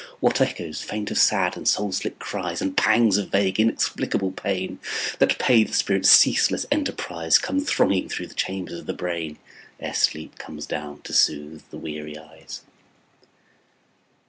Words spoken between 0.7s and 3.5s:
faint of sad and soul sick cries, And pangs of